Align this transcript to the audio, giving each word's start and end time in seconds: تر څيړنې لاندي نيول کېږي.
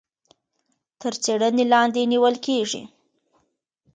تر 1.01 1.13
څيړنې 1.23 1.65
لاندي 1.73 2.03
نيول 2.11 2.35
کېږي. 2.45 2.81